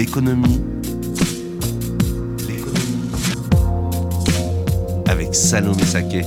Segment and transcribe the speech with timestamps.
[0.00, 0.62] L'économie.
[2.48, 3.10] L'économie.
[5.06, 6.22] Avec Salomé Saké.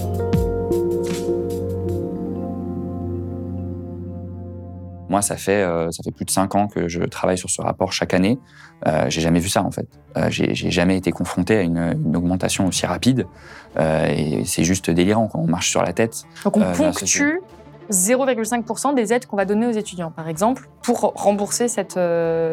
[5.09, 7.63] Moi, ça fait, euh, ça fait plus de cinq ans que je travaille sur ce
[7.63, 8.37] rapport chaque année.
[8.85, 9.87] Euh, j'ai jamais vu ça, en fait.
[10.17, 13.25] Euh, j'ai jamais été confronté à une, augmentation aussi rapide.
[13.79, 16.25] Euh, et c'est juste délirant quand on marche sur la tête.
[16.43, 17.39] Donc on ponctue
[17.89, 21.99] 0,5% des aides qu'on va donner aux étudiants, par exemple, pour rembourser cette,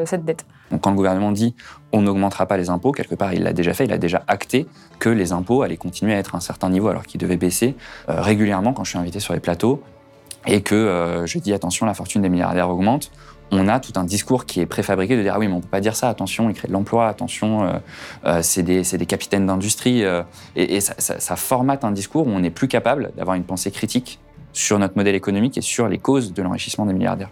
[0.06, 0.44] cette dette.
[0.70, 1.54] Donc, quand le gouvernement dit
[1.92, 4.66] on n'augmentera pas les impôts, quelque part il l'a déjà fait, il a déjà acté
[4.98, 7.74] que les impôts allaient continuer à être à un certain niveau alors qu'ils devaient baisser.
[8.06, 9.82] régulièrement, quand je suis invité sur les plateaux,
[10.46, 13.10] et que euh, je dis attention, la fortune des milliardaires augmente,
[13.52, 15.68] on a tout un discours qui est préfabriqué de dire ah oui mais on peut
[15.68, 17.72] pas dire ça, attention, ils créent de l'emploi, attention, euh,
[18.24, 20.04] euh, c'est des, capitaines d'industrie,
[20.56, 24.20] et, ça, ça, formate un discours où on n'est plus capable d'avoir une pensée critique
[24.52, 27.30] sur notre modèle économique et sur les causes de l'enrichissement des milliardaires.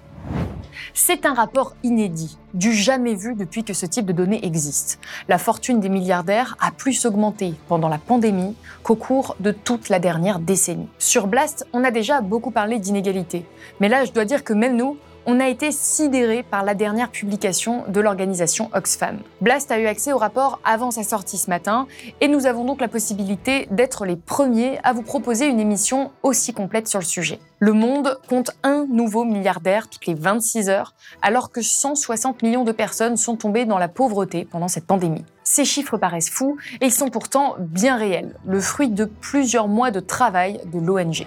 [0.94, 4.98] C'est un rapport inédit, du jamais vu depuis que ce type de données existe.
[5.28, 10.00] La fortune des milliardaires a plus augmenté pendant la pandémie qu'au cours de toute la
[10.00, 10.88] dernière décennie.
[10.98, 13.44] Sur Blast, on a déjà beaucoup parlé d'inégalité.
[13.80, 14.96] Mais là, je dois dire que même nous,
[15.30, 19.18] on a été sidéré par la dernière publication de l'organisation Oxfam.
[19.42, 21.86] Blast a eu accès au rapport avant sa sortie ce matin
[22.22, 26.54] et nous avons donc la possibilité d'être les premiers à vous proposer une émission aussi
[26.54, 27.40] complète sur le sujet.
[27.58, 32.72] Le monde compte un nouveau milliardaire toutes les 26 heures alors que 160 millions de
[32.72, 35.26] personnes sont tombées dans la pauvreté pendant cette pandémie.
[35.44, 39.90] Ces chiffres paraissent fous et ils sont pourtant bien réels, le fruit de plusieurs mois
[39.90, 41.26] de travail de l'ONG.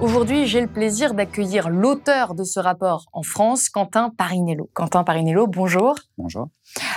[0.00, 4.70] Aujourd'hui, j'ai le plaisir d'accueillir l'auteur de ce rapport en France, Quentin Parinello.
[4.72, 5.96] Quentin Parinello, bonjour.
[6.16, 6.46] Bonjour.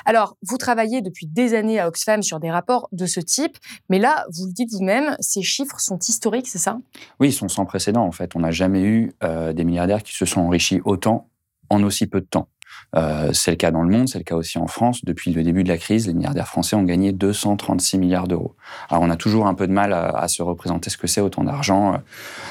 [0.05, 3.57] Alors, vous travaillez depuis des années à Oxfam sur des rapports de ce type,
[3.89, 6.77] mais là, vous le dites vous-même, ces chiffres sont historiques, c'est ça?
[7.19, 8.35] Oui, ils sont sans précédent en fait.
[8.35, 11.27] On n'a jamais eu euh, des milliardaires qui se sont enrichis autant
[11.71, 12.49] en aussi peu de temps.
[12.95, 15.03] Euh, c'est le cas dans le monde, c'est le cas aussi en France.
[15.05, 18.55] Depuis le début de la crise, les milliardaires français ont gagné 236 milliards d'euros.
[18.89, 21.43] Alors on a toujours un peu de mal à, se représenter ce que c'est autant
[21.43, 21.99] d'argent.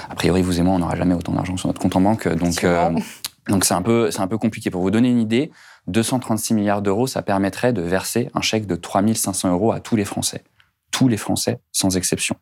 [0.09, 2.29] A priori, vous et moi, on n'aura jamais autant d'argent sur notre compte en banque.
[2.29, 2.91] Donc, euh,
[3.49, 4.71] donc c'est un peu, c'est un peu compliqué.
[4.71, 5.51] Pour vous donner une idée,
[5.89, 10.05] 236 milliards d'euros, ça permettrait de verser un chèque de 3500 euros à tous les
[10.05, 10.45] Français
[10.93, 12.35] tous les Français, sans exception.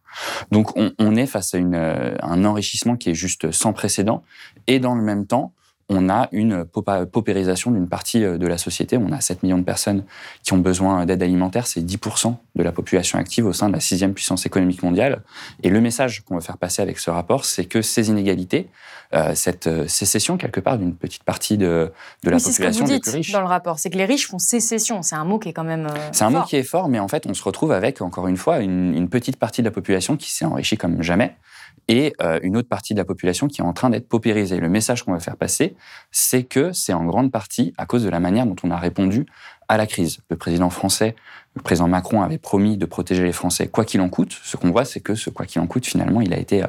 [0.51, 4.25] Donc on, on est face à une, un enrichissement qui est juste sans précédent,
[4.67, 5.53] et dans le même temps,
[5.89, 8.99] on a une paupérisation d'une partie euh, de la société.
[8.99, 10.05] On a 7 millions de personnes
[10.43, 11.67] qui ont besoin d'aide alimentaire.
[11.67, 15.23] C'est 10% de la population active au sein de la sixième puissance économique mondiale.
[15.63, 18.69] Et le message qu'on veut faire passer avec ce rapport, c'est que ces inégalités,
[19.15, 21.91] euh, cette euh, sécession quelque part d'une petite partie de,
[22.25, 23.33] de la population ce que vous dites riches.
[23.33, 25.03] Dans le rapport, c'est que les riches font sécession.
[25.03, 25.89] C'est un mot qui est quand même.
[26.13, 28.37] c'est un mot qui est fort, mais en fait, on se retrouve avec encore une
[28.37, 31.35] fois une, une petite partie de la population qui s'est enrichie comme jamais
[31.89, 34.61] et euh, une autre partie de la population qui est en train d'être paupérisée.
[34.61, 35.75] Le message qu'on va faire passer,
[36.11, 39.27] c'est que c'est en grande partie à cause de la manière dont on a répondu
[39.69, 40.19] à la crise.
[40.31, 41.15] Le président français,
[41.55, 44.39] le président Macron avait promis de protéger les Français quoi qu'il en coûte.
[44.43, 46.63] Ce qu'on voit, c'est que ce quoi qu'il en coûte, finalement, il a été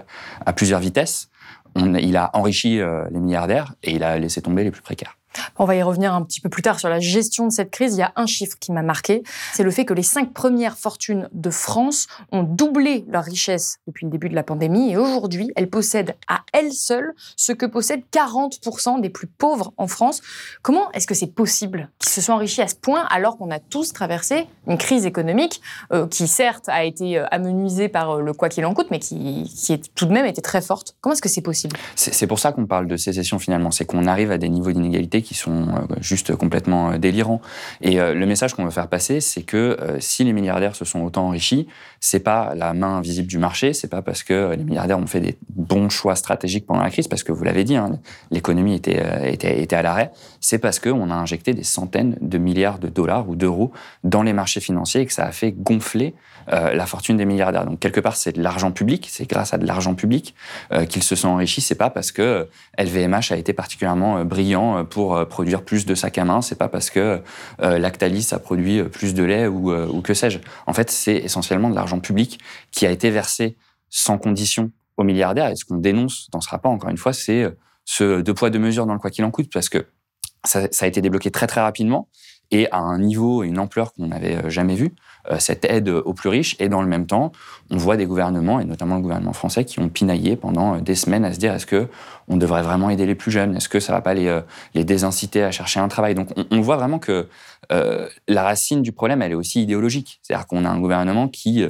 [0.46, 1.30] à plusieurs vitesses.
[1.76, 5.19] Il a enrichi euh, les milliardaires et il a laissé tomber les plus précaires.
[5.58, 7.96] On va y revenir un petit peu plus tard sur la gestion de cette crise.
[7.96, 9.24] Il y a un chiffre qui m'a marqué,
[9.54, 14.06] c'est le fait que les cinq premières fortunes de France ont doublé leur richesse depuis
[14.06, 18.04] le début de la pandémie et aujourd'hui, elles possèdent à elles seules ce que possèdent
[18.12, 20.22] 40% des plus pauvres en France.
[20.62, 23.60] Comment est-ce que c'est possible qu'ils se soient enrichis à ce point alors qu'on a
[23.60, 25.62] tous traversé une crise économique
[25.92, 29.00] euh, qui certes a été euh, amenuisée par euh, le quoi qu'il en coûte, mais
[29.00, 29.50] qui,
[29.96, 30.96] tout de même été très forte?
[31.02, 31.78] Comment est-ce que c'est possible?
[31.96, 35.19] C'est pour ça qu'on parle de sécession finalement, c'est qu'on arrive à des niveaux d'inégalité
[35.22, 37.42] qui sont euh, juste complètement euh, délirants.
[37.82, 41.02] Et euh, le message qu'on veut faire passer, c'est que si les milliardaires se sont
[41.02, 41.68] autant enrichis,
[42.00, 45.20] c'est pas la main invisible du marché, c'est pas parce que les milliardaires ont fait
[45.20, 48.00] des bons choix stratégiques pendant la crise, parce que vous l'avez dit, hein,
[48.32, 52.80] l'économie était, était, était à l'arrêt, c'est parce qu'on a injecté des centaines de milliards
[52.80, 53.72] de dollars ou d'euros
[54.04, 56.16] dans les marchés financiers et que ça a fait gonfler
[56.48, 57.66] la fortune des milliardaires.
[57.66, 60.34] Donc quelque part, c'est de l'argent public, c'est grâce à de l'argent public
[60.90, 65.26] qu'ils se sont enrichis, c'est pas parce que LVMH a été particulièrement brillant pour euh,
[65.26, 67.22] produire plus de sacs à main, c'est pas parce que
[67.62, 70.40] euh, Lactalis a produit euh, plus de lait ou, ou que sais-je.
[70.68, 72.40] En fait, c'est essentiellement de l'argent public
[72.72, 73.58] qui a été versé
[73.90, 77.46] sans condition aux milliardaires, et ce qu'on dénonce dans ce rapport, encore une fois, c'est
[77.86, 79.88] ce deux poids, deux mesures dans le quoi qu'il en coûte, parce que
[80.44, 82.10] ça, ça, a été débloqué très très rapidement
[82.52, 84.94] et à un niveau et une ampleur qu'on n'avait jamais vu.
[85.30, 86.56] Euh, cette aide aux plus riches.
[86.60, 87.34] Et dans le même temps,
[87.70, 90.96] on voit des gouvernements, et notamment le gouvernement français, qui ont pinaillé pendant euh, des
[90.96, 91.88] semaines à se dire est-ce que
[92.30, 93.56] on devrait vraiment aider les plus jeunes?
[93.58, 94.40] Est-ce que ça va pas les, euh,
[94.76, 96.16] les désinciter à chercher un travail?
[96.16, 97.28] Donc on, voit vraiment que
[97.70, 100.20] la racine du problème, elle est aussi idéologique.
[100.24, 101.64] C'est-à-dire qu'on a un gouvernement qui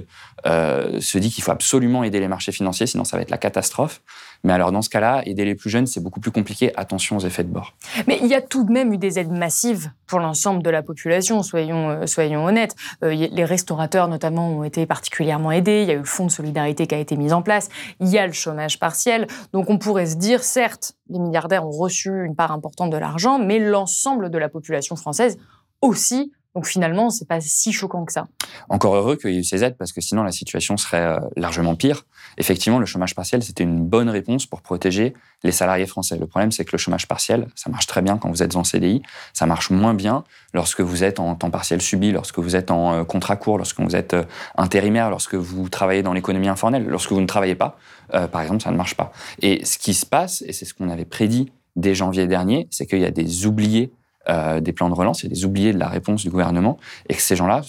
[0.45, 4.01] se dit qu'il faut absolument aider les marchés financiers, sinon ça va être la catastrophe.
[4.43, 6.71] Mais alors dans ce cas-là, aider les plus jeunes, c'est beaucoup plus compliqué.
[6.77, 7.73] Attention aux effets de bord.
[8.07, 10.81] Mais il y a tout de même eu des aides massives pour l'ensemble de la
[10.81, 12.75] population, soyons, soyons honnêtes.
[13.01, 16.87] les restaurateurs notamment ont été particulièrement aidés, il y a eu le fonds de solidarité
[16.87, 17.69] qui a été mis en place,
[17.99, 19.27] il y a le chômage partiel.
[19.53, 23.39] Donc on pourrait se dire, certes, les milliardaires ont reçu une part importante de l'argent,
[23.39, 25.37] mais l'ensemble de la population française
[25.81, 28.27] aussi donc finalement, c'est pas si choquant que ça.
[28.67, 31.19] Encore heureux qu'il y ait eu ces aides parce que sinon la situation serait euh,
[31.37, 32.05] largement pire.
[32.37, 35.13] Effectivement, le chômage partiel, c'était une bonne réponse pour protéger
[35.45, 36.17] les salariés français.
[36.17, 38.65] Le problème, c'est que le chômage partiel, ça marche très bien quand vous êtes en
[38.65, 39.01] CDI,
[39.31, 42.91] ça marche moins bien lorsque vous êtes en temps partiel subi, lorsque vous êtes en
[42.91, 44.25] euh, contrat court, lorsque vous êtes euh,
[44.57, 47.77] intérimaire, lorsque vous travaillez dans l'économie informelle, lorsque vous ne travaillez pas,
[48.09, 49.13] par exemple, ça ne marche pas.
[49.41, 52.85] Et ce qui se passe, et c'est ce qu'on avait prédit dès janvier dernier, c'est
[52.85, 53.93] qu'il y a des oubliés
[54.27, 56.77] euh, des plans de relance, a des oubliés de la réponse du gouvernement,
[57.07, 57.61] et que ces gens-là,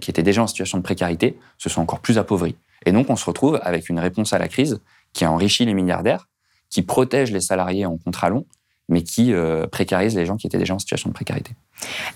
[0.00, 2.56] qui étaient déjà en situation de précarité, se sont encore plus appauvris.
[2.84, 4.80] Et donc on se retrouve avec une réponse à la crise
[5.12, 6.28] qui enrichit les milliardaires,
[6.70, 8.46] qui protège les salariés en contrat long,
[8.88, 11.52] mais qui euh, précarise les gens qui étaient déjà en situation de précarité.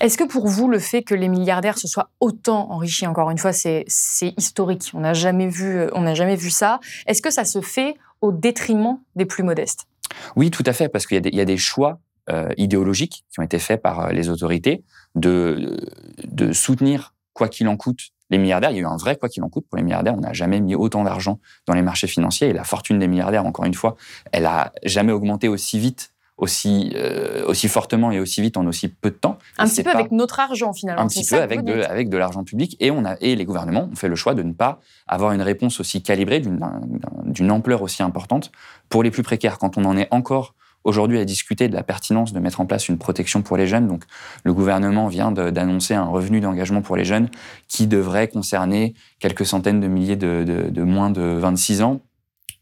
[0.00, 3.38] Est-ce que pour vous, le fait que les milliardaires se soient autant enrichis, encore une
[3.38, 3.84] fois, c'est
[4.36, 8.32] historique, on n'a jamais, vu, on jamais vu ça, est-ce que ça se fait au
[8.32, 9.86] détriment des plus modestes?
[10.34, 11.98] Oui, tout à fait, parce qu'il y, y, a des choix
[12.30, 14.82] euh, idéologiques qui ont été faits par euh, les autorités
[15.14, 15.76] de,
[16.24, 18.70] de soutenir, quoi qu'il en coûte, les milliardaires.
[18.70, 20.14] Il y a eu un vrai quoi qu'il en coûte pour les milliardaires.
[20.16, 23.46] On n'a jamais mis autant d'argent dans les marchés financiers et la fortune des milliardaires,
[23.46, 23.96] encore une fois,
[24.32, 28.88] elle a jamais augmenté aussi vite aussi, euh, aussi fortement et aussi vite en aussi
[28.88, 29.38] peu de temps.
[29.58, 31.02] Un petit peu avec notre argent finalement.
[31.02, 33.88] Un petit peu avec de, avec de l'argent public et, on a, et les gouvernements
[33.90, 38.02] ont fait le choix de ne pas avoir une réponse aussi calibrée, d'une ampleur aussi
[38.02, 38.52] importante
[38.88, 39.58] pour les plus précaires.
[39.58, 40.54] Quand on en est encore
[40.86, 43.88] aujourd'hui à discuter de la pertinence de mettre en place une protection pour les jeunes.
[43.88, 44.04] Donc,
[44.44, 47.28] le gouvernement vient d'annoncer un revenu d'engagement pour les jeunes
[47.68, 52.00] qui devrait concerner quelques centaines de milliers de, de, moins de 26 ans.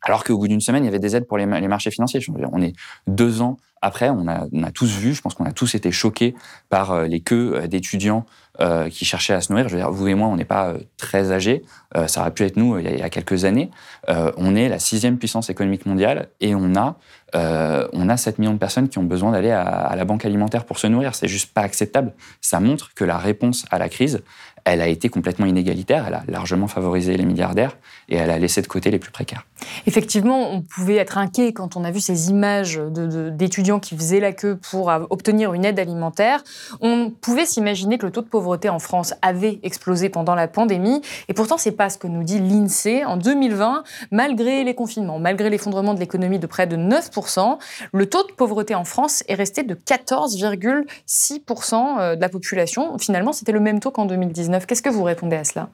[0.02, 2.20] Alors qu'au bout d'une semaine, il y avait des aides pour les, les marchés financiers.
[2.52, 2.72] On est
[3.06, 6.34] deux ans après, on a, tous vu, je pense qu'on a tous été choqués
[6.70, 8.25] par euh, les queues euh, d'étudiants
[8.60, 9.69] euh, qui cherchaient à se nourrir.
[9.69, 11.62] Je veux dire, vous et moi, on n'est pas très âgés.
[12.06, 13.70] ça aurait pu être nous il y a, quelques années.
[14.08, 16.96] on est la sixième puissance économique mondiale et on a,
[17.34, 20.64] on a 7 millions de personnes qui ont besoin d'aller à, à, la banque alimentaire
[20.64, 21.16] pour se nourrir.
[21.16, 22.12] C'est juste pas acceptable.
[22.40, 24.22] Ça montre que la réponse à la crise,
[24.64, 27.76] elle a été complètement inégalitaire, elle a largement favorisé les milliardaires
[28.08, 29.46] et elle a laissé de côté les plus précaires.
[29.86, 34.32] Effectivement, on pouvait être inquiet quand on a vu ces images d'étudiants qui faisaient la
[34.32, 36.42] queue pour obtenir une aide alimentaire.
[36.80, 41.02] On pouvait s'imaginer que le taux de pauvreté en France avait explosé pendant la pandémie
[41.28, 43.04] et pourtant c'est pas ce que nous dit l'INSEE.
[43.04, 47.58] En 2020, malgré les confinements, malgré l'effondrement de l'économie de près de 9%,
[47.92, 52.98] le taux de pauvreté en France est resté de 14,6% euh, de la population.
[52.98, 54.66] Finalement, c'était le même taux qu'en 2019.
[54.66, 55.70] Qu'est-ce que vous répondez à cela?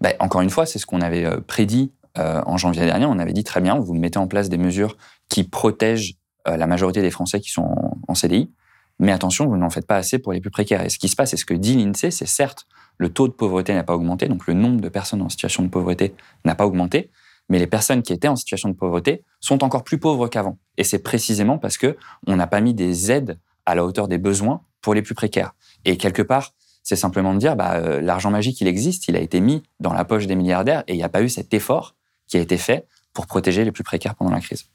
[0.00, 3.06] Ben, Encore une fois, c'est ce qu'on avait euh, prédit euh, en janvier dernier.
[3.06, 4.96] On avait dit très bien, vous mettez en place des mesures
[5.28, 7.74] qui protègent la majorité des Français qui sont
[8.06, 8.50] en, CDI.
[8.98, 10.84] Mais attention, vous n'en faites pas assez pour les plus précaires.
[10.84, 12.66] Et ce qui se passe, et ce que dit l'INSEE, c'est certes,
[12.98, 15.68] le taux de pauvreté n'a pas augmenté, donc le nombre de personnes en situation de
[15.68, 17.10] pauvreté n'a pas augmenté,
[17.48, 20.58] mais les personnes qui étaient en situation de pauvreté sont encore plus pauvres qu'avant.
[20.76, 21.96] Et c'est précisément parce que
[22.26, 25.54] on n'a pas mis des aides à la hauteur des besoins pour les plus précaires.
[25.84, 29.20] Et quelque part, c'est simplement de dire, bah, euh, l'argent magique, il existe, il a
[29.20, 31.96] été mis dans la poche des milliardaires et il n'y a pas eu cet effort
[32.28, 34.66] qui a été fait pour protéger les plus précaires pendant la crise.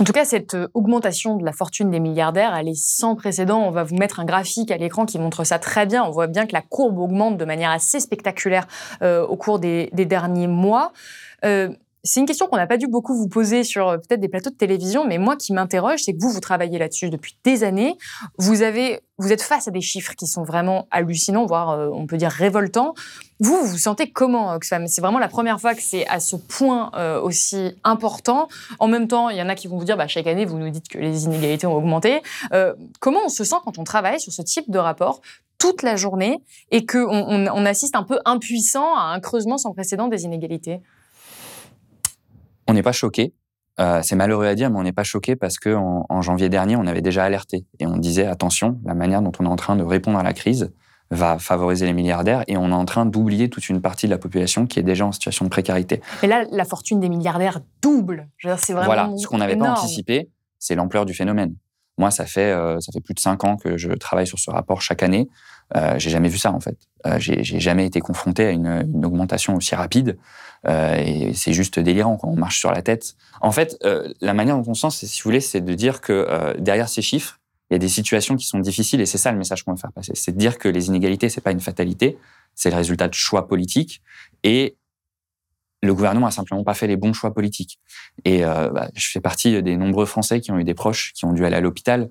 [0.00, 3.60] En tout cas, cette euh, augmentation de la fortune des milliardaires, elle est sans précédent.
[3.60, 6.04] On va vous mettre un graphique à l'écran qui montre ça très bien.
[6.04, 8.66] On voit bien que la courbe augmente de manière assez spectaculaire
[9.02, 10.92] euh, au cours des, derniers mois.
[12.04, 14.50] C'est une question qu'on n'a pas dû beaucoup vous poser sur euh, peut-être des plateaux
[14.50, 17.96] de télévision, mais moi qui m'interroge, c'est que vous, vous travaillez là-dessus depuis des années.
[18.38, 22.08] Vous avez, vous êtes face à des chiffres qui sont vraiment hallucinants, voire euh, on
[22.08, 22.94] peut dire révoltants.
[23.38, 24.88] Vous, vous vous sentez comment, Oxfam?
[24.88, 28.48] C'est vraiment la première fois que c'est à ce point euh, aussi important.
[28.80, 30.58] En même temps, il y en a qui vont vous dire, bah, chaque année, vous
[30.58, 32.20] nous dites que les inégalités ont augmenté.
[32.98, 35.20] comment on se sent quand on travaille sur ce type de rapport
[35.58, 36.42] toute la journée
[36.72, 40.80] et qu'on on assiste un peu impuissant à un creusement sans précédent des inégalités?
[42.68, 43.32] On n'est pas choqué.
[43.80, 46.76] Euh, c'est malheureux à dire, mais on n'est pas choqué parce que en, janvier dernier,
[46.76, 49.76] on avait déjà alerté et on disait attention, la manière dont on est en train
[49.76, 50.72] de répondre à la crise
[51.10, 54.18] va favoriser les milliardaires et on est en train d'oublier toute une partie de la
[54.18, 56.00] population qui est déjà en situation de précarité.
[56.22, 58.28] Et là, la fortune des milliardaires double.
[58.58, 61.54] C'est vraiment voilà, ce qu'on n'avait pas anticipé, c'est l'ampleur du phénomène.
[61.98, 64.50] Moi, ça fait euh, ça fait plus de cinq ans que je travaille sur ce
[64.50, 65.28] rapport chaque année.
[65.76, 66.76] Euh, j'ai jamais vu ça en fait.
[67.06, 70.18] Euh, j'ai jamais été confronté à une, une augmentation aussi rapide.
[70.68, 73.14] Euh, et c'est juste délirant quand on marche sur la tête.
[73.40, 76.12] En fait, euh, la manière dont on sent, si vous voulez, c'est de dire que
[76.12, 77.40] euh, derrière ces chiffres,
[77.70, 79.78] il y a des situations qui sont difficiles et c'est ça le message qu'on veut
[79.78, 80.12] faire passer.
[80.14, 82.18] C'est de dire que les inégalités, c'est pas une fatalité,
[82.54, 84.02] c'est le résultat de choix politiques
[84.44, 84.76] et
[85.82, 87.80] le gouvernement a simplement pas fait les bons choix politiques.
[88.24, 91.24] Et euh, bah, je fais partie des nombreux Français qui ont eu des proches qui
[91.24, 92.10] ont dû aller à l'hôpital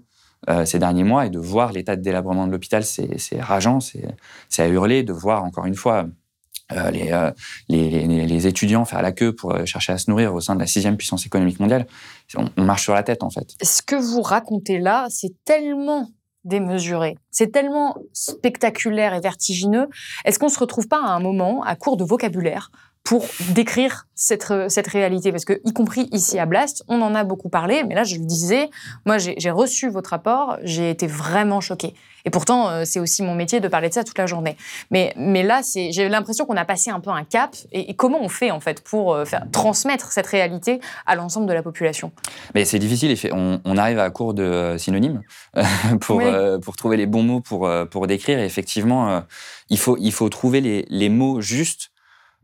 [0.50, 4.04] euh, ces derniers mois et de voir l'état de délabrement de l'hôpital, c'est rageant, c'est
[4.58, 5.04] à hurler.
[5.04, 6.08] De voir encore une fois
[6.92, 7.32] les, euh,
[7.70, 10.68] les, étudiants faire la queue pour euh, chercher à se nourrir au sein de la
[10.68, 11.86] sixième puissance économique mondiale,
[12.36, 13.56] on, on marche sur la tête en fait.
[13.62, 16.10] Ce que vous racontez là, c'est tellement
[16.44, 17.18] démesuré.
[17.30, 19.88] C'est tellement spectaculaire et vertigineux.
[20.26, 22.72] Est-ce qu'on se retrouve pas à un moment, à court de vocabulaire,
[23.04, 27.24] pour décrire cette, cette réalité Parce que, y compris ici à Blast, on en a
[27.24, 28.70] beaucoup parlé, mais là, je le disais,
[29.06, 31.96] moi, j'ai reçu votre rapport, j'ai été vraiment choquée.
[32.24, 34.56] Et pourtant, euh, c'est aussi mon métier de parler de ça toute la journée.
[34.92, 37.56] Mais, mais là, j'ai l'impression qu'on a passé un peu un cap.
[37.72, 41.48] Et, et, comment on fait, en fait, pour euh, faire, transmettre cette réalité à l'ensemble
[41.48, 42.12] de la population?
[42.54, 43.18] Mais c'est difficile.
[43.34, 45.24] On, on, arrive à court de synonymes
[46.02, 46.26] pour, oui.
[46.28, 48.38] euh, pour trouver les bons mots pour, euh, pour décrire.
[48.38, 49.24] Et effectivement,
[49.70, 51.91] il, faut, il faut trouver les, les mots justes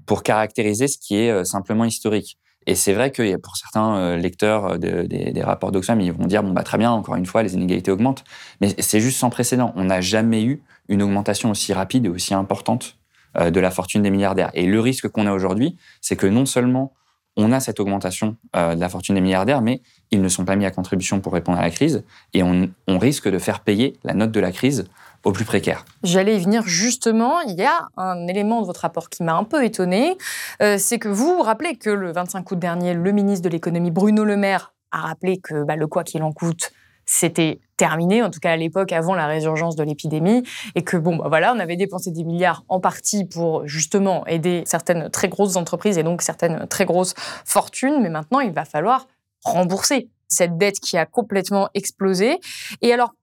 [0.07, 2.39] pour caractériser ce qui est simplement historique.
[2.65, 6.51] Et c'est vrai que pour certains lecteurs de, des, rapports d'Oxfam, ils vont dire bon
[6.51, 8.23] bah très bien, encore une fois, les inégalités augmentent,
[8.59, 9.71] mais c'est juste sans précédent.
[9.75, 12.97] On n'a jamais eu une augmentation aussi rapide et aussi importante
[13.39, 14.49] de la fortune des milliardaires.
[14.53, 16.93] Et le risque qu'on a aujourd'hui, c'est que non seulement
[17.37, 20.55] on a cette augmentation euh, de la fortune des milliardaires, mais ils ne sont pas
[20.55, 24.13] mis à contribution pour répondre à la crise, et on risque de faire payer la
[24.13, 24.85] note de la crise
[25.23, 25.85] aux plus précaires.
[26.03, 27.41] J'allais y venir justement.
[27.41, 30.17] Il y a un élément de votre rapport qui m'a un peu étonné.
[30.61, 33.91] Euh, c'est que vous vous rappelez que le 25 août dernier, le ministre de l'économie
[33.91, 36.71] Bruno Le Maire a rappelé que bah, le quoi qu'il en coûte,
[37.05, 40.43] c'était terminé, en tout cas à l'époque avant la résurgence de l'épidémie,
[40.75, 44.63] et que bon, bah voilà, on avait dépensé des milliards en partie pour justement aider
[44.65, 47.13] certaines très grosses entreprises et donc certaines très grosses
[47.45, 49.07] fortunes, mais maintenant il va falloir
[49.43, 52.39] rembourser cette dette qui a complètement explosé.
[52.81, 53.13] Et alors,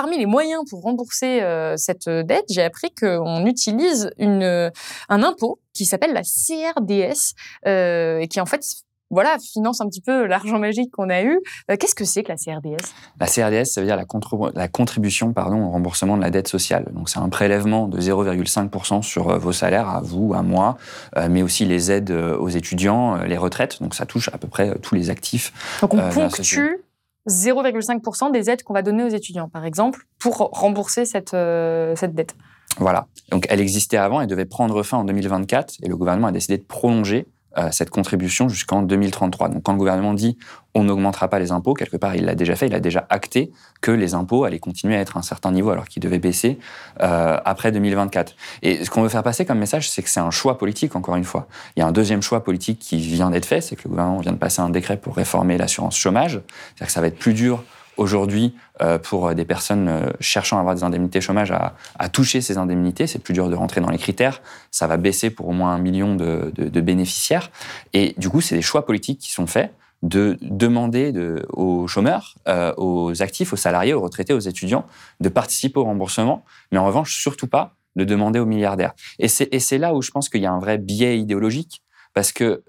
[0.00, 4.70] parmi les moyens pour rembourser euh, cette dette, j'ai appris qu'on utilise une,
[5.08, 7.34] un impôt qui s'appelle la CRDS,
[7.66, 8.62] euh, et qui en fait
[9.10, 11.40] voilà, finance un petit peu l'argent magique qu'on a eu.
[11.70, 12.76] Euh, Qu'est-ce que c'est que la CRDS
[13.18, 16.86] La CRDS, ça veut dire la, contribution pardon, au remboursement de la dette sociale.
[16.92, 20.76] Donc c'est un prélèvement de 0,5% sur euh, vos salaires, à vous, à moi,
[21.16, 23.80] euh, mais aussi les aides euh, aux étudiants, euh, les retraites.
[23.80, 25.52] Donc ça touche à peu près tous les actifs.
[25.80, 26.82] Donc on ponctue
[27.28, 32.34] 0,5% des aides qu'on va donner aux étudiants, par exemple, pour rembourser cette, euh, dette.
[32.78, 33.06] Voilà.
[33.30, 36.58] Donc elle existait avant, elle devait prendre fin en 2024, et le gouvernement a décidé
[36.58, 39.48] de prolonger euh, cette contribution jusqu'en 2033.
[39.48, 40.36] Donc quand le gouvernement dit
[40.78, 43.52] on n'augmentera pas les impôts, quelque part il l'a déjà fait, il a déjà acté
[43.80, 46.58] que les impôts allaient continuer à être à un certain niveau alors qu'ils devaient baisser
[47.02, 48.34] euh, après 2024.
[48.62, 51.16] Et ce qu'on veut faire passer comme message, c'est que c'est un choix politique, encore
[51.16, 51.48] une fois.
[51.76, 54.20] Il y a un deuxième choix politique qui vient d'être fait, c'est que le gouvernement
[54.20, 56.32] vient de passer un décret pour réformer l'assurance chômage.
[56.32, 57.64] C'est-à-dire que ça va être plus dur
[57.96, 62.40] aujourd'hui euh, pour des personnes euh, cherchant à avoir des indemnités chômage à, à toucher
[62.40, 63.08] ces indemnités.
[63.08, 64.40] C'est plus dur de rentrer dans les critères.
[64.70, 67.50] Ça va baisser pour au moins un million de, de, de bénéficiaires.
[67.92, 72.36] Et du coup, c'est des choix politiques qui sont faits de demander de, aux chômeurs,
[72.46, 74.86] euh, aux actifs, aux salariés, aux retraités, aux étudiants
[75.20, 78.94] de participer au remboursement, mais en revanche, surtout pas de demander aux milliardaires.
[79.18, 81.82] Et c'est là où je pense qu'il y a un vrai biais idéologique,
[82.14, 82.62] parce que,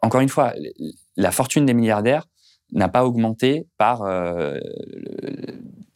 [0.00, 0.54] encore une fois,
[1.16, 2.26] la fortune des milliardaires,
[2.72, 4.58] n'a pas augmenté par euh,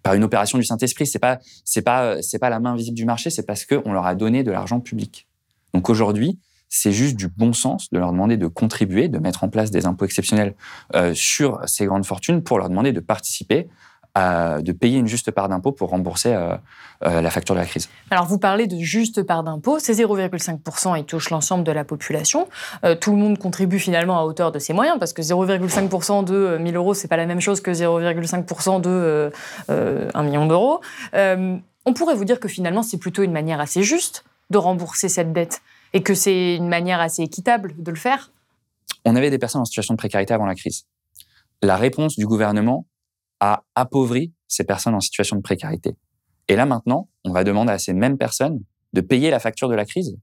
[0.03, 1.07] par une opération du Saint-Esprit.
[1.07, 3.31] C'est pas c'est pas c'est pas la main visible du marché.
[3.31, 5.27] C'est parce que on leur a donné de l'argent public.
[5.75, 9.49] Donc aujourd'hui, c'est juste du bon sens de leur demander de contribuer, de mettre en
[9.49, 10.55] place des impôts exceptionnels
[10.95, 13.69] euh, sur ces grandes fortunes pour leur demander de participer
[14.15, 16.57] à, de payer une juste part d'impôt pour rembourser euh,
[17.05, 17.91] euh, la facture de la crise.
[18.11, 22.49] Alors vous parlez de juste part d'impôt, c'est 0,5%, il touche l'ensemble de la population.
[23.01, 26.77] Tout le monde contribue finalement à hauteur de ses moyens, parce que 0,5% de 1000
[26.77, 29.31] euros, c'est pas la même chose que 0,5% de
[29.69, 30.81] euh, 1 million d'euros.
[31.15, 35.33] on pourrait vous dire que finalement c'est plutôt une manière assez juste de rembourser cette
[35.33, 35.61] dette,
[35.93, 38.33] et que c'est une manière assez équitable de le faire.
[39.05, 40.87] On avait des personnes en situation de précarité avant la crise.
[41.63, 42.87] La réponse du gouvernement
[43.41, 45.97] a appauvri ces personnes en situation de précarité.
[46.49, 48.61] Et là maintenant, on va demander à ces mêmes personnes
[48.93, 50.17] de payer la facture de la crise.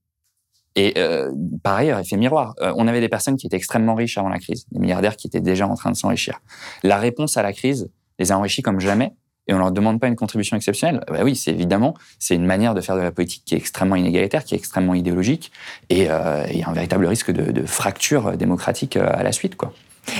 [0.75, 4.17] Et euh, par ailleurs, effet miroir, euh, on avait des personnes qui étaient extrêmement riches
[4.17, 6.39] avant la crise, des milliardaires qui étaient déjà en train de s'enrichir.
[6.82, 9.13] La réponse à la crise les a enrichis comme jamais,
[9.47, 12.73] et on leur demande pas une contribution exceptionnelle, bah oui, c'est évidemment, c'est une manière
[12.73, 15.51] de faire de la politique qui est extrêmement inégalitaire, qui est extrêmement idéologique,
[15.89, 19.31] et euh, il y a un véritable risque de, de fracture démocratique euh, à la
[19.31, 19.73] suite, quoi.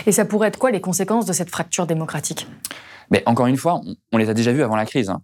[0.06, 2.48] Et ça pourrait être quoi les conséquences de cette fracture démocratique?
[3.12, 5.10] Mais encore une fois, on, on les a déjà vues avant la crise.
[5.10, 5.22] Hein.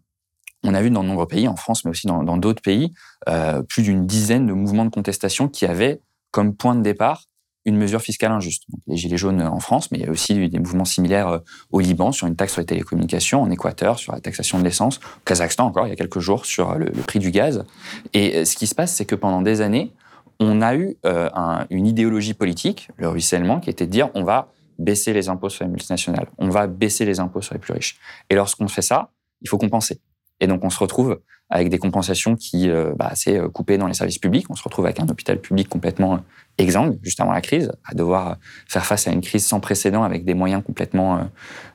[0.64, 2.92] On a vu dans de nombreux pays, en France, mais aussi dans d'autres pays,
[3.30, 6.02] euh, plus d'une dizaine de mouvements de contestation qui avaient
[6.32, 7.29] comme point de départ
[7.66, 8.64] une mesure fiscale injuste.
[8.88, 11.40] Les Gilets jaunes en France, mais il y a aussi des mouvements similaires euh,
[11.72, 14.98] au Liban sur une taxe sur les télécommunications, en Équateur sur la taxation de l'essence,
[14.98, 17.66] au Kazakhstan encore il y a quelques jours sur le, le prix du gaz.
[18.14, 19.94] Et euh, ce qui se passe, c'est que pendant des années,
[20.40, 24.24] on a eu euh, un, une idéologie politique, le ruissellement, qui était de dire on
[24.24, 27.74] va baisser les impôts sur les multinationales, on va baisser les impôts sur les plus
[27.74, 28.00] riches.
[28.30, 29.12] Et lorsqu'on fait ça,
[29.42, 30.00] il faut compenser.
[30.40, 31.20] Et donc on se retrouve
[31.50, 34.46] avec des compensations qui, euh, bah, c'est euh, coupé dans les services publics.
[34.50, 36.20] On se retrouve avec un hôpital public complètement
[36.58, 40.26] exsangue, juste avant la crise, à devoir faire face à une crise sans précédent avec
[40.26, 41.28] des moyens complètement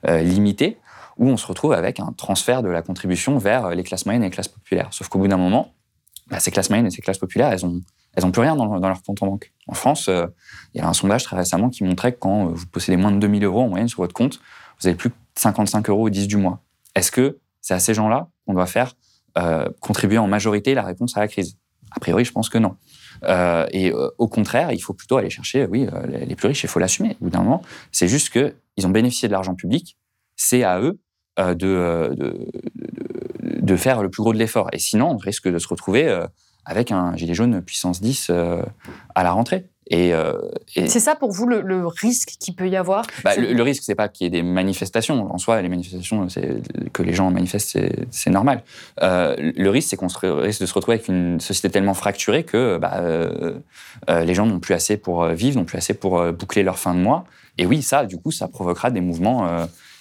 [0.07, 0.79] euh, limités,
[1.17, 4.27] où on se retrouve avec un transfert de la contribution vers les classes moyennes et
[4.27, 4.89] les classes populaires.
[4.93, 5.73] Sauf qu'au bout d'un moment,
[6.29, 7.81] bah, ces classes moyennes et ces classes populaires, elles ont,
[8.15, 9.53] elles ont plus rien dans, leur compte en banque.
[9.67, 10.27] En France, euh,
[10.75, 13.19] il y a un sondage très récemment qui montrait que quand vous possédez moins de
[13.19, 14.41] 2000 euros en moyenne sur votre compte,
[14.81, 16.61] vous avez plus que 55 euros au 10 du mois.
[16.95, 18.95] Est-ce que c'est à ces gens-là qu'on doit faire
[19.37, 21.59] euh, contribuer en majorité la réponse à la crise
[21.91, 22.77] A priori, je pense que non.
[23.25, 26.69] Euh, et euh, au contraire, il faut plutôt aller chercher, oui, les plus riches, il
[26.69, 27.17] faut l'assumer.
[27.21, 29.99] Au bout d'un moment, c'est juste qu'ils ont bénéficié de l'argent public,
[30.37, 31.01] c'est à eux
[31.39, 32.49] de, de,
[33.43, 34.69] de, faire le plus gros de l'effort.
[34.73, 36.25] Et sinon, on risque de se retrouver
[36.65, 38.31] avec un gilet jaune puissance 10
[39.15, 39.67] à la rentrée.
[39.91, 40.33] Et, euh,
[40.77, 43.63] et c'est ça pour vous le, le risque qu'il peut y avoir bah, le, le,
[43.63, 45.31] risque, c'est pas qu'il y ait des manifestations.
[45.33, 46.27] En soi, les manifestations,
[46.93, 47.79] que les gens manifestent,
[48.11, 48.63] c'est normal.
[49.03, 52.79] Euh, le risque, c'est qu'on risque de se retrouver avec une société tellement fracturée que
[52.79, 53.59] bah, euh,
[54.09, 56.63] euh les gens n'ont plus assez pour euh, vivre, n'ont plus assez pour euh, boucler
[56.63, 57.27] leur fin de mois.
[57.59, 59.47] Et oui, ça, du coup, ça provoquera des mouvements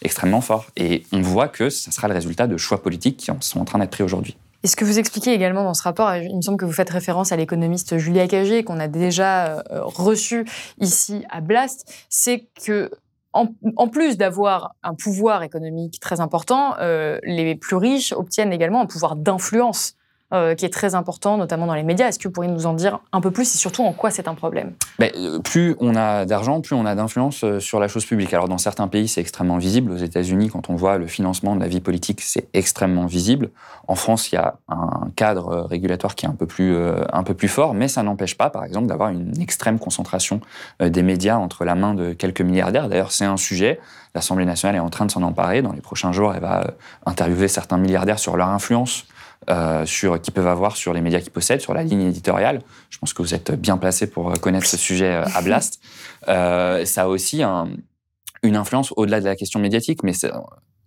[0.01, 0.65] extrêmement forts.
[0.75, 3.77] Et on voit que ça sera le résultat de choix politiques qui sont en train
[3.77, 4.36] d'être pris aujourd'hui.
[4.63, 6.89] Et ce que vous expliquez également dans ce rapport, il me semble que vous faites
[6.89, 10.46] référence à l'économiste Julia Cagé, qu'on a déjà euh, reçu
[10.79, 12.89] ici à Blast, c'est que
[13.34, 18.80] en, en, plus d'avoir un pouvoir économique très important, euh, les plus riches obtiennent également
[18.80, 19.95] un pouvoir d'influence
[20.34, 22.08] euh, qui est très important, notamment dans les médias.
[22.08, 24.28] Est-ce que vous pourriez nous en dire un peu plus et surtout en quoi c'est
[24.28, 24.74] un problème?
[25.02, 28.34] Euh, Plus on a d'argent, plus on a d'influence euh, sur la chose publique.
[28.34, 29.91] Alors dans certains pays, c'est extrêmement visible.
[29.91, 33.50] Aux États-Unis, quand on voit le financement de la vie politique, c'est extrêmement visible.
[33.88, 37.04] En France, il y a un cadre régulatoire qui est un peu plus, euh,
[37.48, 40.39] fort, mais ça n'empêche pas, par exemple, d'avoir une extrême concentration
[40.82, 42.88] euh, des médias entre la main de quelques milliardaires.
[42.88, 43.80] D'ailleurs, c'est un sujet.
[44.15, 45.62] L'Assemblée nationale est en train de s'en emparer.
[45.62, 46.72] Dans les prochains jours, elle va euh,
[47.06, 49.06] interviewer certains milliardaires sur leur influence
[49.49, 52.62] euh, sur, qu'ils peuvent avoir sur les médias qu'ils possèdent, sur la ligne éditoriale.
[52.89, 55.79] Je pense que vous êtes bien placé pour connaître ce sujet à Blast.
[56.27, 57.69] Euh, ça a aussi un,
[58.43, 60.13] une influence au-delà de la question médiatique, mais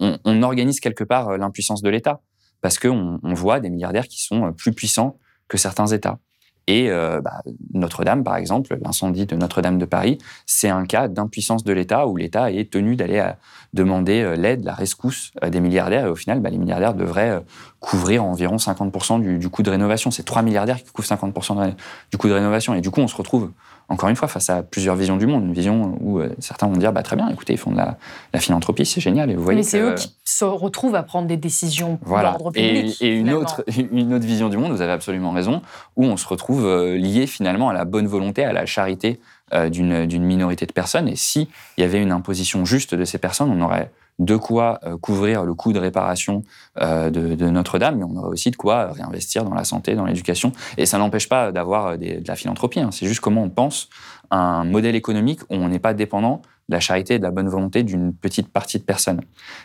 [0.00, 2.20] on, on, organise quelque part l'impuissance de l'État,
[2.60, 6.18] parce qu'on on voit des milliardaires qui sont plus puissants que certains États.
[6.66, 7.42] Et euh, bah,
[7.74, 12.16] Notre-Dame, par exemple, l'incendie de Notre-Dame de Paris, c'est un cas d'impuissance de l'État où
[12.16, 13.32] l'État est tenu d'aller
[13.76, 16.06] demander euh, l'aide, la rescousse euh, des milliardaires.
[16.06, 17.40] Et au final, bah, les milliardaires devraient euh,
[17.78, 20.10] couvrir environ 50% du, coût de rénovation.
[20.10, 21.74] C'est trois milliardaires qui couvrent 50% de,
[22.10, 22.74] du coût de rénovation.
[22.74, 23.52] Et du coup, on se retrouve
[23.88, 26.76] encore une fois, face à plusieurs visions du monde, une vision où euh, certains vont
[26.76, 27.96] dire bah, très bien, écoutez, ils font de la,
[28.32, 29.30] la philanthropie, c'est génial.
[29.30, 32.30] Et vous voyez Mais c'est eux qui se retrouvent à prendre des décisions voilà.
[32.32, 33.00] d'ordre public.
[33.00, 35.62] Et, et une, autre, une autre vision du monde, vous avez absolument raison,
[35.94, 39.20] où on se retrouve euh, lié finalement à la bonne volonté, à la charité
[39.54, 41.06] euh, d'une minorité de personnes.
[41.06, 41.46] Et s'il
[41.78, 45.54] y avait une imposition juste de ces personnes, on aurait de quoi euh, couvrir le
[45.54, 46.42] coût de réparation
[46.80, 50.52] euh, de, Notre-Dame, mais on aurait aussi de quoi réinvestir dans la santé, dans l'éducation.
[50.78, 52.80] Et ça n'empêche pas d'avoir de la philanthropie.
[52.80, 52.90] Hein.
[52.92, 53.88] C'est juste comment on pense
[54.30, 57.48] un modèle économique où on n'est pas dépendant de la charité et de la bonne
[57.48, 59.20] volonté d'une petite partie de personnes.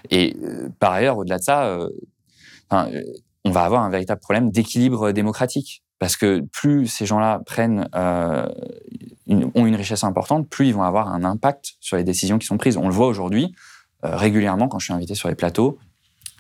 [0.10, 1.90] Et euh, par ailleurs, au-delà de ça, euh,
[3.44, 5.84] on va avoir un véritable problème d'équilibre démocratique.
[6.02, 8.48] Parce que plus ces gens-là prennent, euh,
[9.28, 12.58] ont une richesse importante, plus ils vont avoir un impact sur les décisions qui sont
[12.58, 12.76] prises.
[12.76, 13.71] On le voit aujourd'hui, euh,
[14.04, 15.78] régulièrement quand je suis invité sur les plateaux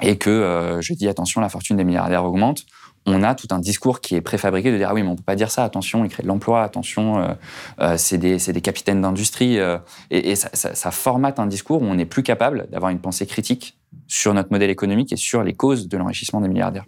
[0.01, 2.65] et que euh, je dis attention, la fortune des milliardaires augmente,
[3.05, 5.23] on a tout un discours qui est préfabriqué de dire ah oui mais on peut
[5.23, 7.33] pas dire ça attention ils créent de l'emploi attention euh,
[7.79, 9.77] euh, c'est des capitaines d'industrie euh,
[10.11, 12.99] et, et ça, ça, ça, formate un discours où on n'est plus capable d'avoir une
[12.99, 16.85] pensée critique sur notre modèle économique et sur les causes de l'enrichissement des milliardaires.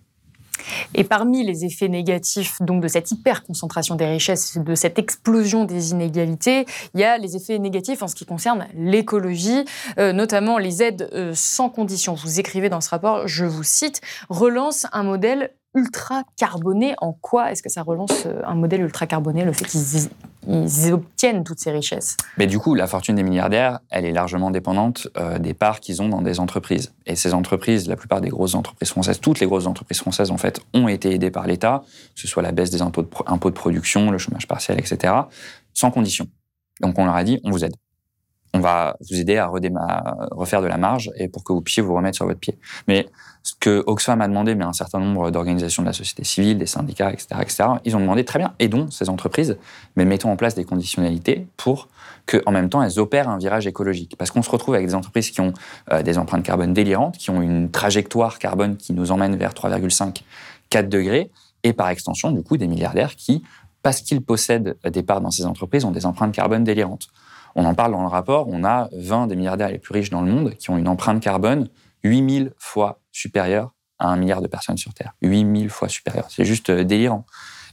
[0.96, 5.66] Et parmi les effets négatifs donc de cette hyper concentration des richesses, de cette explosion
[5.66, 9.66] des inégalités, il y a les effets négatifs en ce qui concerne l'écologie,
[9.98, 12.14] euh, notamment les aides euh, sans condition.
[12.14, 16.96] Vous écrivez dans ce rapport, je vous cite, relance un modèle ultra carboné.
[17.02, 20.10] En quoi est-ce que ça relance euh, un modèle ultra carboné, le fait qu'ils
[20.48, 22.18] ils obtiennent toutes ces richesses?
[22.38, 26.02] Mais du coup, la fortune des milliardaires, elle est largement dépendante euh, des parts qu'ils
[26.02, 26.94] ont dans des entreprises.
[27.06, 30.38] Et ces entreprises, la plupart des grosses entreprises françaises, toutes les grosses entreprises françaises, en
[30.38, 31.84] fait, ont été aidées par l'État,
[32.16, 35.14] que ce soit la baisse des impôts de, impôts de production, le chômage partiel, etc.,
[35.74, 36.28] sans condition.
[36.82, 37.76] Donc on leur a dit, on vous aide
[38.54, 39.48] on va vous aider à,
[40.32, 42.58] refaire de la marge et pour que vous puissiez vous remettre sur votre pied.
[42.88, 43.08] Mais
[43.42, 46.68] ce que Oxfam a demandé, mais un certain nombre d'organisations de la société civile, des
[46.68, 49.58] syndicats, etc., etc., ils ont demandé très bien, aidons ces entreprises,
[49.96, 51.90] mais mettons en place des conditionnalités pour
[52.26, 54.16] qu'en même temps elles opèrent un virage écologique.
[54.18, 55.54] Parce qu'on se retrouve avec des entreprises qui ont
[55.92, 60.22] euh, des empreintes carbone délirantes, qui ont une trajectoire carbone qui nous emmène vers 3,5,
[60.70, 61.32] 4 degrés,
[61.64, 63.44] et par extension, du coup, des milliardaires qui,
[63.82, 67.08] parce qu'ils possèdent des parts dans ces entreprises, ont des empreintes carbone délirantes.
[67.56, 70.22] On en parle dans le rapport, on a 20 des milliardaires les plus riches dans
[70.22, 71.70] le monde qui ont une empreinte carbone
[72.04, 75.14] 8000 fois supérieure à un milliard de personnes sur Terre.
[75.22, 76.26] 8000 fois supérieure.
[76.30, 77.26] C'est juste euh, délirant.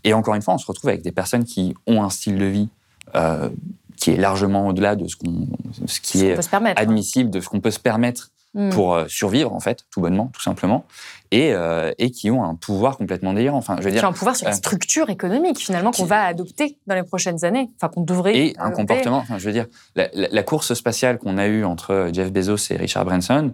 [0.05, 2.45] Et encore une fois, on se retrouve avec des personnes qui ont un style de
[2.45, 2.69] vie
[3.14, 3.51] euh,
[3.97, 5.47] qui est largement au-delà de ce, qu'on,
[5.87, 6.73] ce qui est hein.
[6.77, 8.71] admissible, de ce qu'on peut se permettre hmm.
[8.71, 10.87] pour euh, survivre, en fait, tout bonnement, tout simplement
[11.31, 13.59] et, euh, et qui ont un pouvoir complètement délirant.
[13.59, 16.05] Enfin, je veux dire, qui ont un pouvoir sur la euh, structure économique finalement qu'on
[16.05, 18.37] va adopter dans les prochaines années, enfin qu'on devrait.
[18.37, 19.19] Et un comportement.
[19.19, 22.77] Enfin, je veux dire, la, la, course spatiale qu'on a eue entre Jeff Bezos et
[22.77, 23.53] Richard Branson,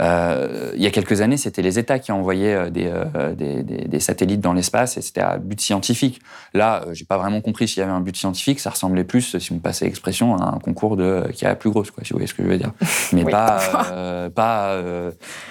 [0.00, 3.62] euh, il y a quelques années, c'était les États qui envoyaient euh, des, euh, des,
[3.62, 6.20] des, des, satellites dans l'espace et c'était à but scientifique.
[6.52, 8.60] Là, euh, j'ai pas vraiment compris s'il y avait un but scientifique.
[8.60, 11.56] Ça ressemblait plus, si on me passait l'expression, à un concours de qui est la
[11.56, 12.72] plus grosse, quoi, si vous voyez ce que je veux dire.
[13.12, 14.82] Mais pas pas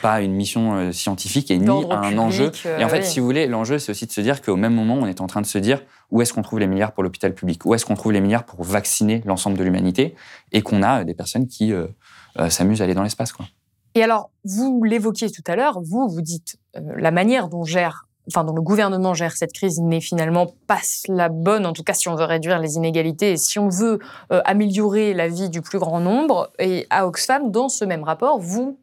[0.01, 2.51] pas une mission scientifique et un enjeu.
[2.79, 4.95] Et en fait, si vous voulez, l'enjeu, c'est aussi de se dire qu'au même moment,
[4.95, 7.33] on est en train de se dire où est-ce qu'on trouve les milliards pour l'hôpital
[7.33, 10.15] public, où est-ce qu'on trouve les milliards pour vacciner l'ensemble de l'humanité,
[10.51, 11.87] et qu'on a des personnes qui euh,
[12.39, 13.31] euh, s'amusent à aller dans l'espace.
[13.33, 13.45] Quoi.
[13.95, 18.07] Et alors, vous l'évoquiez tout à l'heure, vous, vous dites euh, la manière dont gère
[18.27, 21.93] enfin dont le gouvernement gère cette crise n'est finalement pas la bonne, en tout cas
[21.93, 23.99] si on veut réduire les inégalités et si on veut
[24.31, 26.51] améliorer la vie du plus grand nombre.
[26.57, 28.79] Et à Oxfam, dans ce même rapport, vous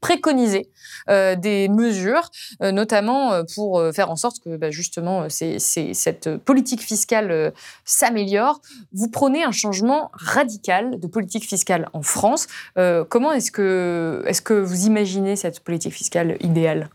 [0.00, 0.70] préconiser
[1.08, 2.30] euh, des mesures,
[2.62, 7.52] euh, notamment euh, pour faire en sorte que bah, justement cette politique fiscale
[7.84, 8.60] s'améliore.
[8.92, 12.46] Vous prenez un changement radical de politique fiscale en France.
[13.08, 16.88] comment est-ce que, est que vous imaginez cette politique fiscale idéale?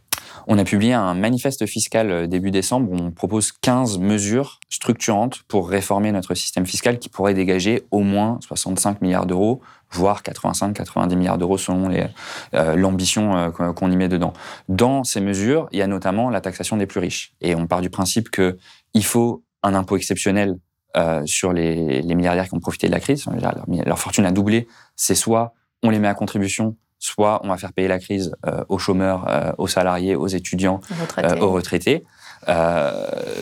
[0.47, 5.69] On a publié un manifeste fiscal début décembre où on propose 15 mesures structurantes pour
[5.69, 11.37] réformer notre système fiscal qui pourrait dégager au moins 65 milliards d'euros voire 85-90 milliards
[11.37, 14.33] d'euros selon euh, l'ambition euh, qu'on y met dedans.
[14.69, 17.33] Dans ces mesures, il y a notamment la taxation des plus riches.
[17.41, 20.57] Et on part du principe qu'il faut un impôt exceptionnel
[20.95, 23.25] euh, sur les, milliardaires qui ont profité de la crise.
[23.85, 24.67] Leur, fortune a doublé.
[24.95, 28.35] C'est soit on les met à contribution, soit on va faire payer la crise
[28.69, 30.81] aux chômeurs, aux salariés, aux étudiants,
[31.39, 32.05] aux retraités.
[32.47, 32.91] Euh,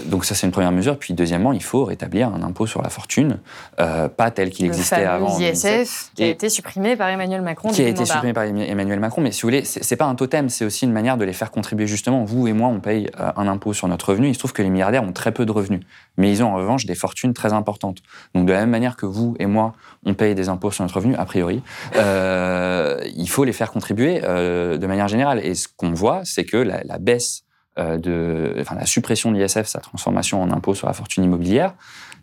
[0.06, 0.98] donc ça, c'est une première mesure.
[0.98, 3.40] Puis deuxièmement, il faut rétablir un impôt sur la fortune,
[3.80, 5.38] euh, pas tel qu'il existait avant.
[5.38, 7.70] l'ISF, qui a été supprimé par Emmanuel Macron.
[7.70, 9.22] Qui a été supprimé par Emmanuel Macron.
[9.22, 11.52] Mais si vous voulez, c'est pas un totem, c'est aussi une manière de les faire
[11.52, 12.24] contribuer justement.
[12.24, 14.30] Vous et moi, on paye euh, un impôt sur notre revenu.
[14.30, 15.82] Il se trouve que les milliardaires ont très peu de revenus,
[16.18, 18.00] mais ils ont en revanche des fortunes très importantes.
[18.34, 19.74] Donc de la même manière que vous et moi,
[20.06, 21.62] on paye des impôts sur notre revenu, a priori,
[21.96, 25.40] euh, il faut les faire contribuer euh, de manière générale.
[25.44, 27.45] Et ce qu'on voit, c'est que la, la baisse
[27.78, 31.74] de, enfin, la suppression de l'ISF, sa transformation en impôt sur la fortune immobilière.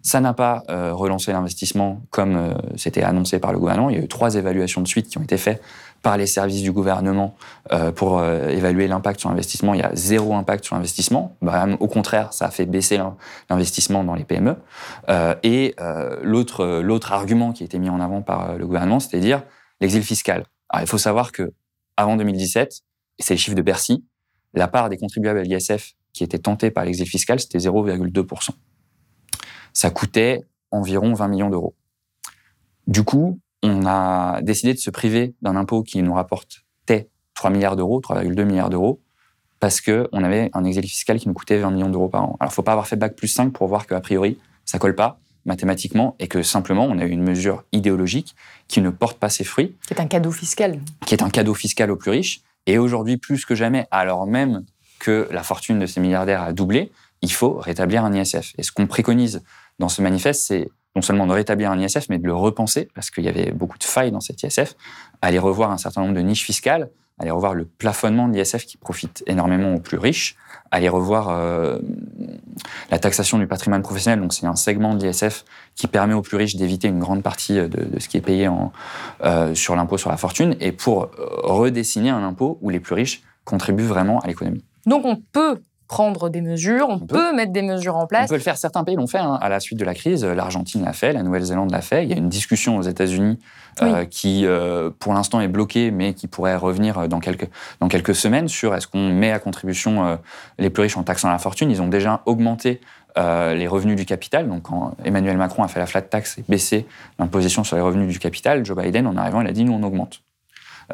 [0.03, 3.91] Ça n'a pas euh, relancé l'investissement comme euh, c'était annoncé par le gouvernement.
[3.91, 5.63] Il y a eu trois évaluations de suite qui ont été faites
[6.03, 7.37] par les services du gouvernement
[7.95, 9.73] pour évaluer l'impact sur l'investissement.
[9.73, 11.37] Il y a zéro impact sur l'investissement.
[11.43, 12.99] Bah, au contraire, ça a fait baisser
[13.49, 14.57] l'investissement dans les PME.
[15.45, 15.77] et
[16.23, 19.45] l'autre l'autre argument qui a été mis en avant par le gouvernement, c'est-à-dire
[19.81, 20.45] l'exil fiscal.
[20.71, 21.53] Alors, il faut savoir que
[21.97, 22.81] avant 2017,
[23.19, 24.05] et c'est les chiffres de Bercy,
[24.55, 28.51] la part des contribuables à l'ISF qui étaient tentés par l'exil fiscal, c'était 0,2%.
[29.73, 31.75] Ça coûtait environ 20 millions d'euros.
[32.87, 37.77] Du coup, on a décidé de se priver d'un impôt qui nous rapportait 3 milliards
[37.77, 39.01] d'euros, 3,2 milliards d'euros,
[39.61, 42.37] parce qu'on avait un exil fiscal qui nous coûtait 20 millions d'euros par an.
[42.41, 44.95] Alors, il faut pas avoir fait bac plus 5 pour voir qu'a priori, ça colle
[44.95, 48.37] pas mathématiquement et que simplement on a eu une mesure idéologique
[48.69, 49.77] qui ne porte pas ses fruits.
[49.87, 50.79] Qui est un cadeau fiscal.
[51.05, 54.65] Qui est un cadeau fiscal aux plus riches et aujourd'hui, plus que jamais, alors même
[54.99, 58.53] que la fortune de ces milliardaires a doublé, il faut rétablir un ISF.
[58.59, 59.43] Et ce qu'on préconise
[59.79, 63.11] dans ce manifeste, c'est non seulement de rétablir un ISF, mais de le repenser, parce
[63.11, 64.77] qu'il y avait beaucoup de failles dans cet ISF,
[65.23, 66.91] aller revoir un certain nombre de niches fiscales,
[67.23, 70.37] aller revoir le plafonnement de l'ISF qui profite énormément aux plus riches,
[70.71, 71.79] aller revoir euh,
[72.91, 74.21] la taxation du patrimoine professionnel.
[74.21, 77.55] Donc c'est un segment de l'ISF qui permet aux plus riches d'éviter une grande partie
[77.55, 78.49] de, de, ce qui est payé
[79.25, 81.11] euh, sur l'impôt sur la fortune et pour
[81.43, 84.65] redessiner un impôt où les plus riches contribuent vraiment à l'économie.
[84.87, 85.61] Donc on peut
[85.93, 88.25] prendre des mesures, on, peut, mettre des mesures en place.
[88.25, 89.39] On peut le faire, certains pays l'ont fait hein.
[89.43, 92.15] à la suite de la crise, l'Argentine l'a fait, la Nouvelle-Zélande l'a fait, il y
[92.15, 93.39] a une discussion aux États-Unis
[93.83, 97.49] euh, qui, euh, pour l'instant, est bloquée, mais qui pourrait revenir dans quelques,
[97.81, 100.17] dans quelques semaines sur est-ce qu'on met à contribution euh,
[100.59, 101.71] les plus riches en taxant la fortune.
[101.71, 102.81] Ils ont déjà augmenté
[103.15, 104.49] les revenus du capital.
[104.49, 106.87] Donc, quand Emmanuel Macron a fait la flat tax et baissé
[107.19, 109.83] l'imposition sur les revenus du capital, Joe Biden, en arrivant, il a dit nous, on
[109.83, 110.23] augmente.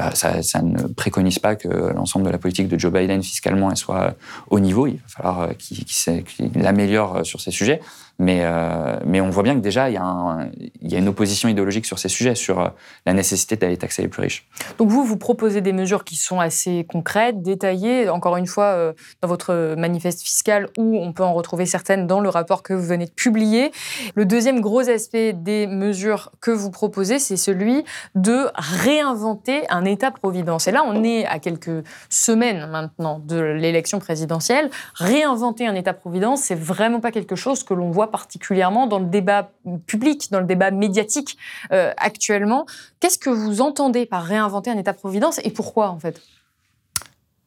[0.01, 4.14] Euh, ça, ne préconise pas que l'ensemble de la politique de Joe Biden fiscalement soit
[4.48, 4.87] au niveau.
[4.87, 7.81] Il va falloir euh, qu'il l'améliore sur ces sujets.
[8.20, 10.48] Mais, euh, mais on voit bien que déjà, il y, a
[10.81, 12.68] il y, a une opposition idéologique sur ces sujets, sur euh,
[13.07, 14.48] la nécessité d'aller taxer les plus riches.
[14.78, 18.92] Donc vous, vous proposez des mesures qui sont assez concrètes, détaillées, encore une fois, euh,
[19.22, 22.85] dans votre manifeste fiscal, où on peut en retrouver certaines dans le rapport que vous
[22.85, 23.70] venez de publier.
[24.16, 27.85] Le deuxième gros aspect des mesures que vous proposez, c'est celui
[28.16, 30.66] de réinventer un État-providence.
[30.66, 34.70] Et là, on est à quelques semaines maintenant de l'élection présidentielle.
[34.96, 39.50] Réinventer un État-providence, c'est vraiment pas quelque chose que l'on voit particulièrement dans le débat
[39.86, 41.38] public, dans le débat médiatique
[41.72, 42.66] euh, actuellement.
[43.00, 46.20] Qu'est-ce que vous entendez par réinventer un État-providence et pourquoi en fait?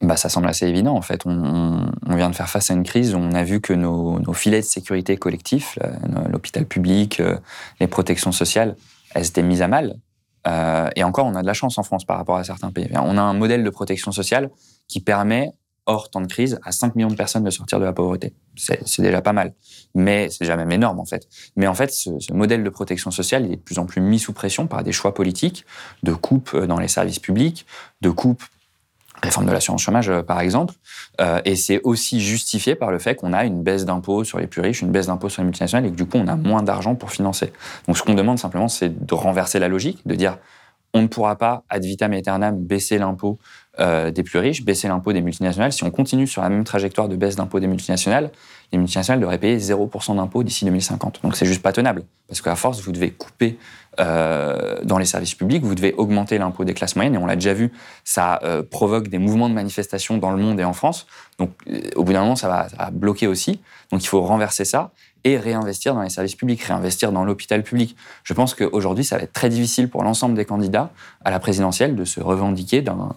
[0.02, 0.96] Bah, ça semble assez évident.
[0.96, 3.74] En fait, on, vient de faire face à une crise où on a vu que
[3.74, 5.78] nos, filets de sécurité collectifs,
[6.30, 7.38] l'hôpital public, euh,
[7.80, 8.76] les protections sociales,
[9.14, 9.96] elles étaient mises à mal.
[10.48, 12.90] Euh, et encore, on a de la chance en France par rapport à certains pays.
[12.96, 14.50] On a un modèle de protection sociale
[14.88, 15.52] qui permet
[15.86, 18.34] hors temps de crise, à 5 millions de personnes de sortir de la pauvreté.
[18.56, 19.54] C'est déjà pas mal.
[19.96, 21.28] Mais c'est déjà même énorme, en fait.
[21.56, 24.20] Mais en fait, ce, modèle de protection sociale, il est de plus en plus mis
[24.20, 25.66] sous pression par des choix politiques,
[26.04, 27.66] de coupes euh, dans les services publics,
[28.02, 28.44] de coupes
[29.24, 30.74] réforme de l'assurance chômage, euh, par exemple.
[31.20, 34.48] Euh, et c'est aussi justifié par le fait qu'on a une baisse d'impôts sur les
[34.48, 36.64] plus riches, une baisse d'impôts sur les multinationales, et que du coup, on a moins
[36.64, 37.54] d'argent pour financer.
[37.88, 40.38] Donc, ce qu'on demande simplement, c'est de renverser la logique, de dire
[40.94, 43.40] on ne pourra pas, ad vitam aeternam, baisser l'impôt
[43.80, 45.72] euh, des plus riches, baisser l'impôt des multinationales.
[45.72, 48.30] Si on continue sur la même trajectoire de baisse d'impôt des multinationales,
[48.74, 51.22] les multinationales devraient payer 0% d'impôt d'ici 2050.
[51.24, 52.04] Donc c'est juste pas tenable.
[52.28, 53.58] Parce qu'à force, vous devez couper
[54.00, 57.16] euh, dans les services publics, vous devez augmenter l'impôt des classes moyennes.
[57.16, 57.72] Et on l'a déjà vu,
[58.04, 61.08] ça euh, provoque des mouvements de manifestation dans le monde et en France.
[61.40, 61.52] Donc
[61.96, 63.62] au bout d'un moment, ça va, ça va bloquer aussi.
[63.90, 64.92] Donc il faut renverser ça
[65.24, 67.96] et réinvestir dans les services publics, réinvestir dans l'hôpital public.
[68.24, 70.92] Je pense qu'aujourd'hui, ça va être très difficile pour l'ensemble des candidats
[71.24, 73.16] à la présidentielle de se revendiquer d'un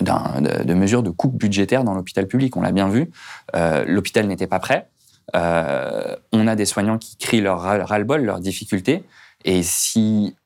[0.00, 2.56] de, mesures de coupe budgétaire dans l'hôpital public.
[2.56, 3.10] On l'a bien vu,
[3.54, 4.88] euh, l'hôpital n'était pas prêt.
[5.34, 9.04] Euh, on a des soignants qui crient leur ras-le-bol, leurs difficultés.
[9.44, 10.36] Et si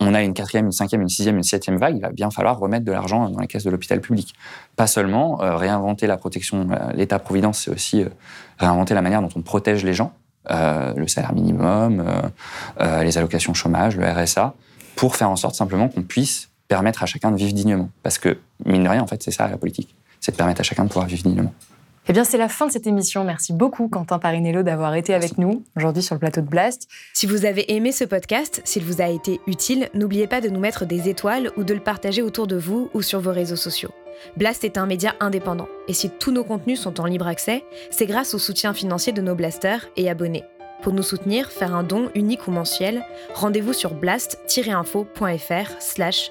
[0.00, 2.58] on a une quatrième, une cinquième, une sixième, une septième vague, il va bien falloir
[2.58, 4.34] remettre de l'argent dans les caisses de l'hôpital public.
[4.76, 8.04] Pas seulement euh, réinventer la protection, l'État-providence, c'est aussi
[8.58, 10.12] réinventer la manière dont on protège les gens,
[10.50, 12.02] le salaire minimum,
[12.80, 14.54] les allocations chômage, le RSA,
[14.96, 17.90] pour faire en sorte simplement qu'on puisse permettre à chacun de vivre dignement.
[18.02, 19.94] Parce que, mine de rien, en fait, c'est ça la politique.
[20.20, 21.52] C'est de permettre à chacun de pouvoir vivre dignement.
[22.10, 23.22] Eh bien, c'est la fin de cette émission.
[23.22, 26.88] Merci beaucoup, Quentin Parinello, d'avoir été avec nous aujourd'hui sur le plateau de Blast.
[27.12, 30.58] Si vous avez aimé ce podcast, s'il vous a été utile, n'oubliez pas de nous
[30.58, 33.90] mettre des étoiles ou de le partager autour de vous ou sur vos réseaux sociaux.
[34.38, 38.06] Blast est un média indépendant, et si tous nos contenus sont en libre accès, c'est
[38.06, 40.44] grâce au soutien financier de nos blasters et abonnés.
[40.82, 43.04] Pour nous soutenir, faire un don unique ou mensuel,
[43.34, 46.30] rendez-vous sur blast-info.fr slash